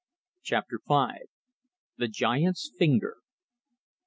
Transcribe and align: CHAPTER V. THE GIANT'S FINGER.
CHAPTER 0.41 0.79
V. 0.87 1.27
THE 1.99 2.07
GIANT'S 2.07 2.71
FINGER. 2.75 3.17